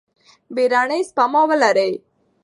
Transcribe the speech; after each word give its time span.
بیړنۍ 0.55 1.01
سپما 1.09 1.41
ولرئ. 1.49 1.93